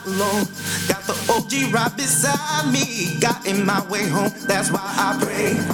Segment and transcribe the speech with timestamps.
[0.00, 0.46] not alone.
[0.88, 3.18] Got the OG right beside me.
[3.20, 5.69] Got in my way home, that's why I pray.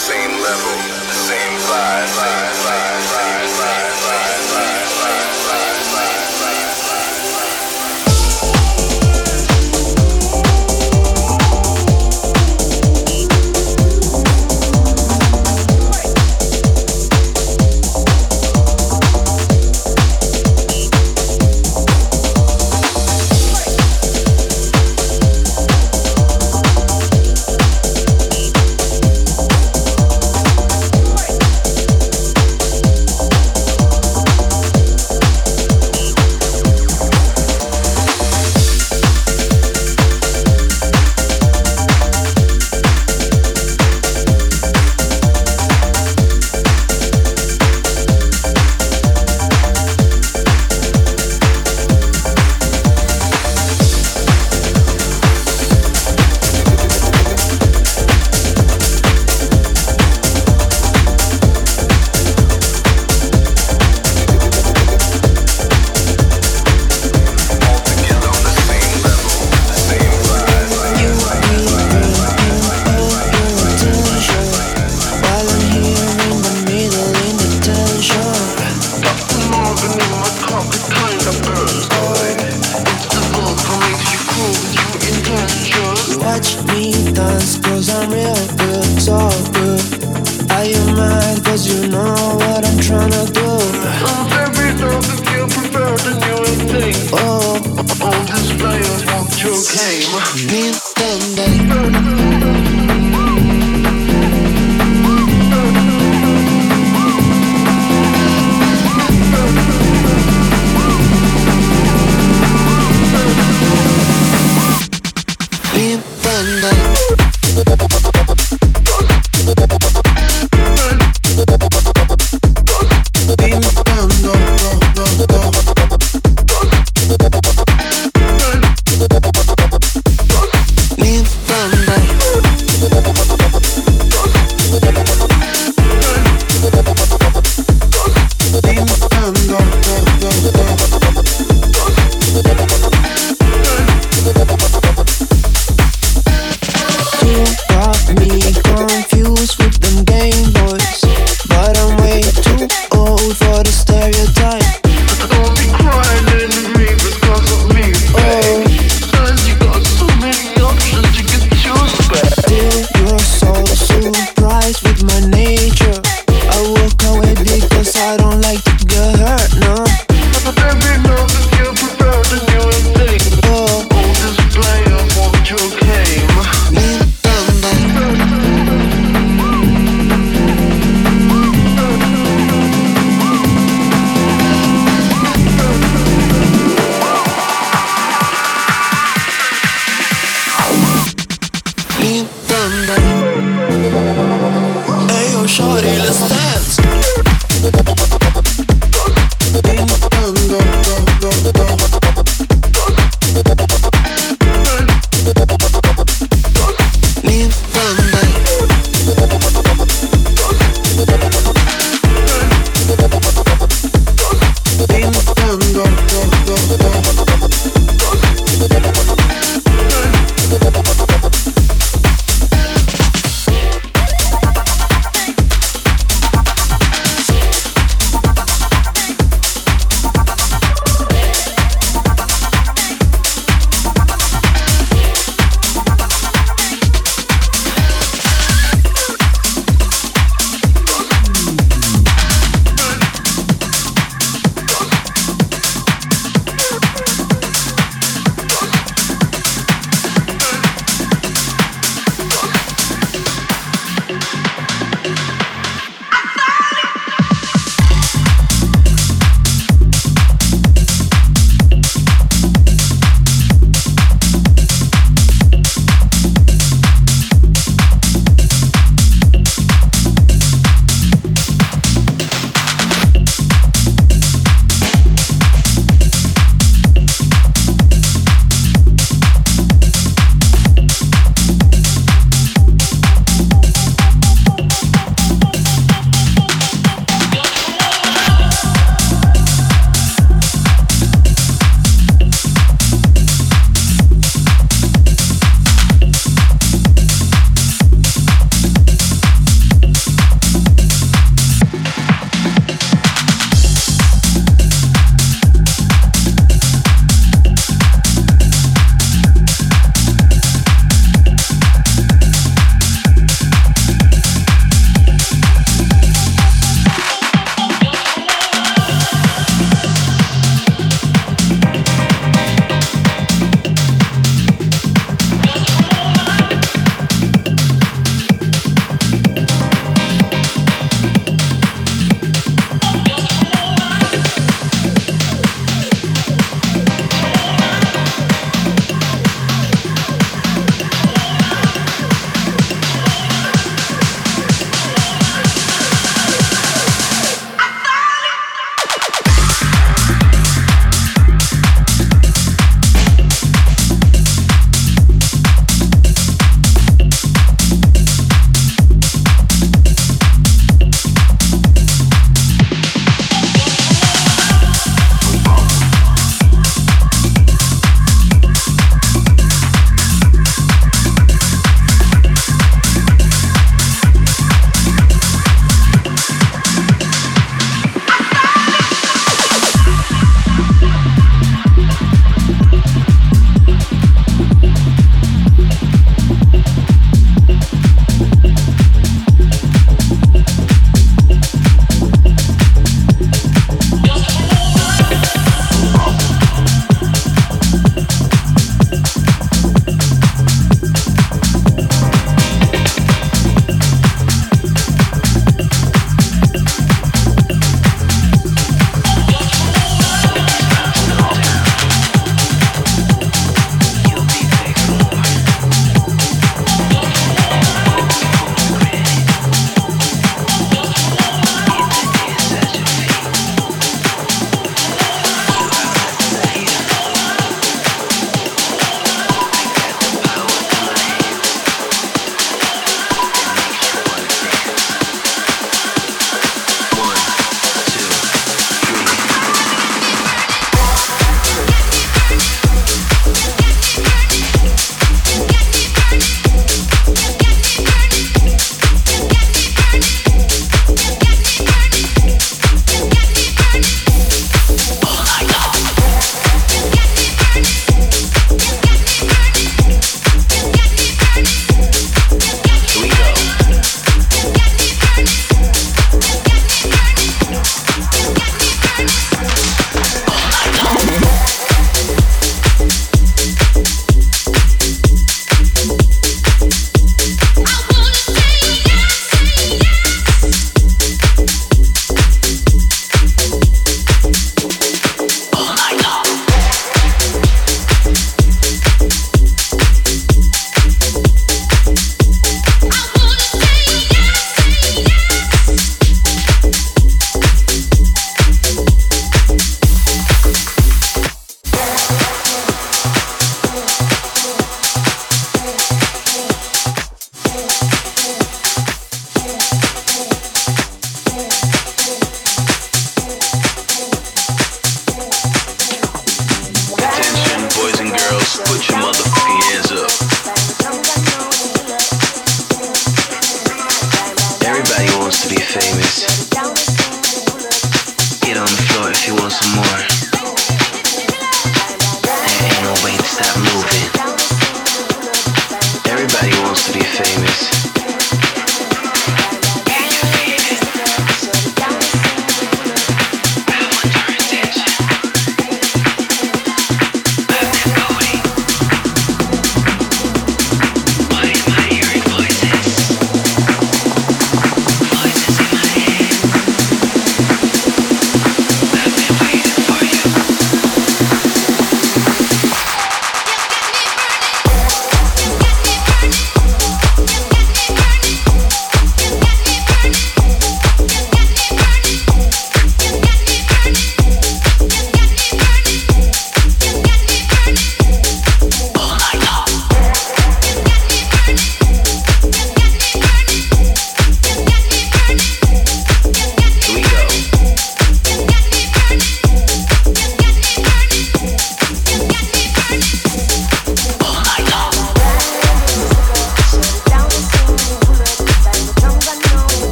[0.00, 0.78] same level,
[1.12, 2.59] same vibe.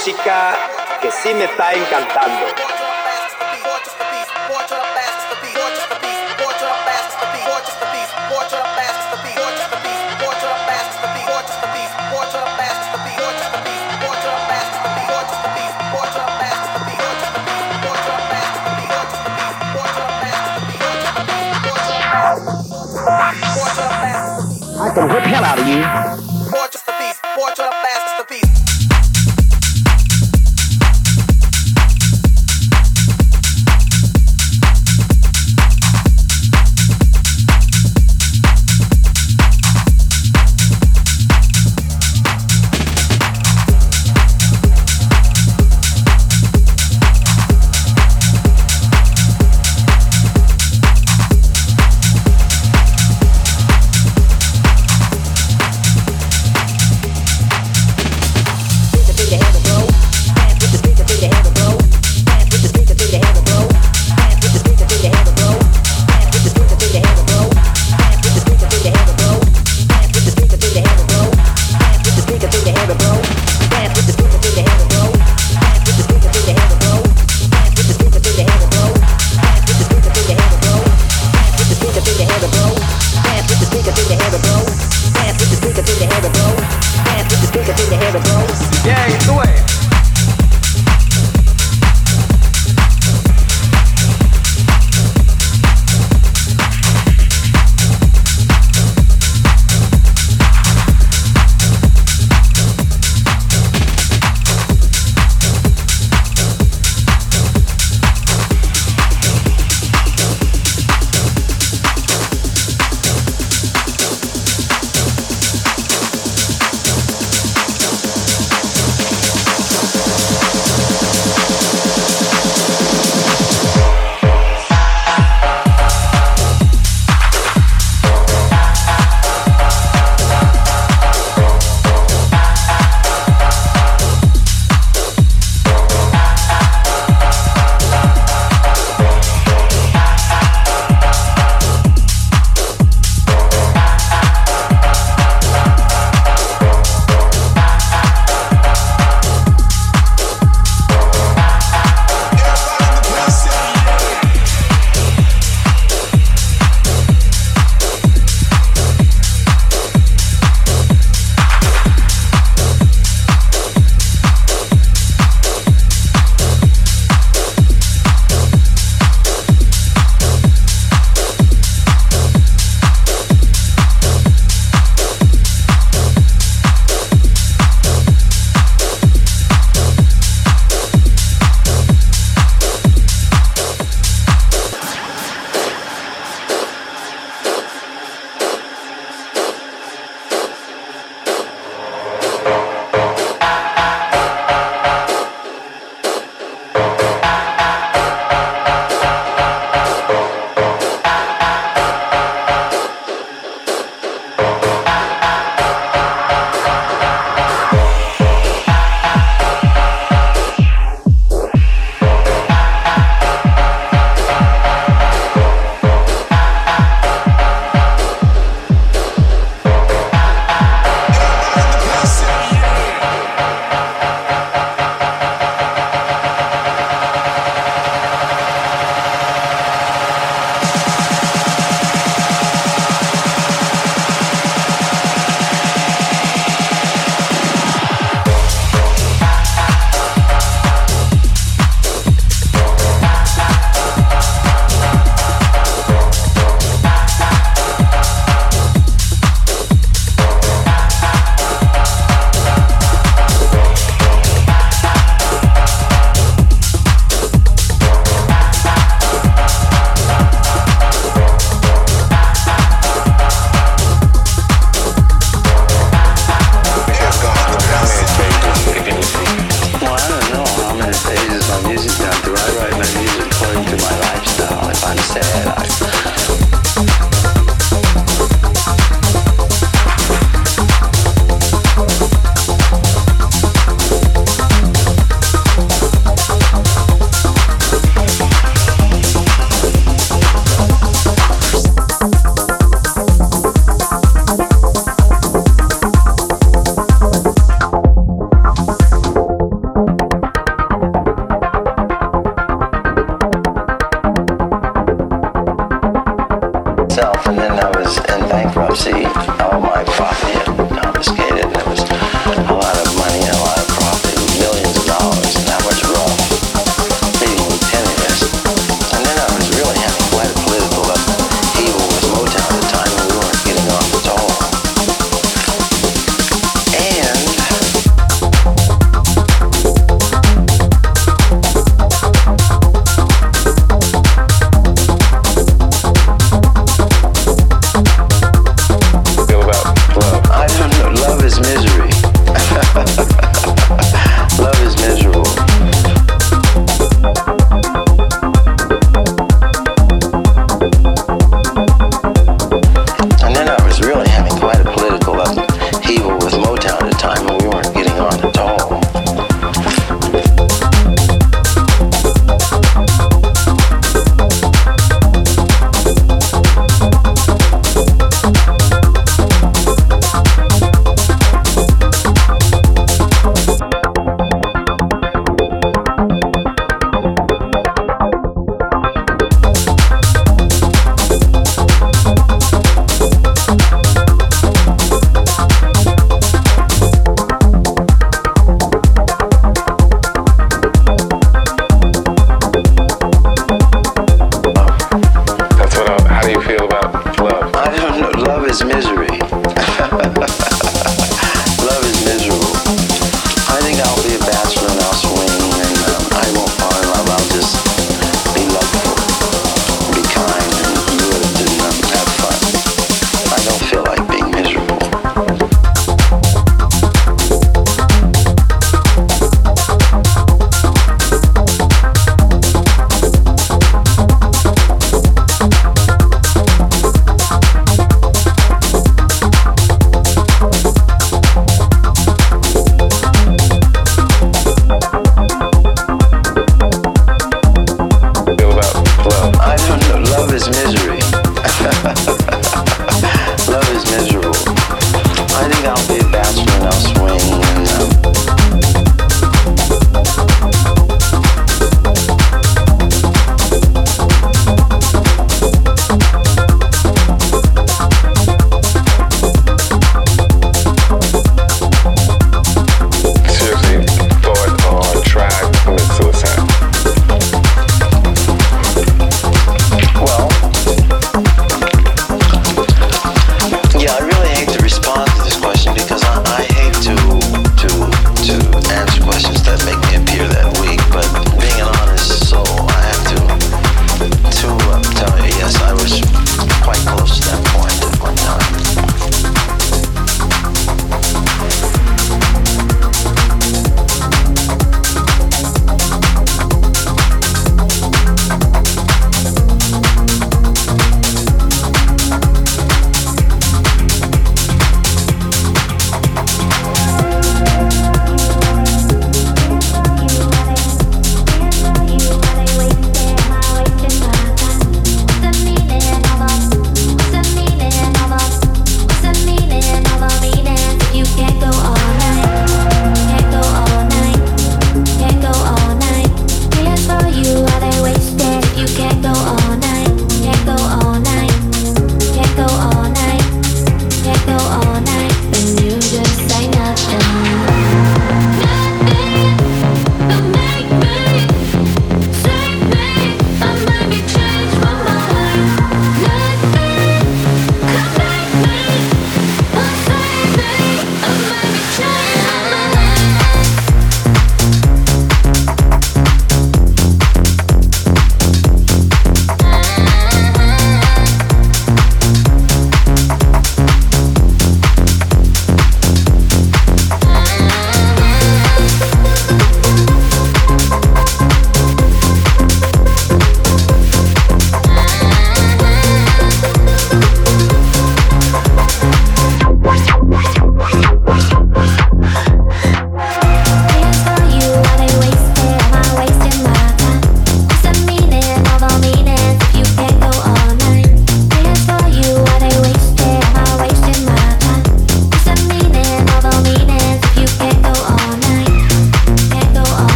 [0.00, 0.56] música
[1.02, 2.46] que sí me está encantando.
[24.82, 26.29] I can whip hell out of you.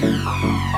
[0.00, 0.77] 好。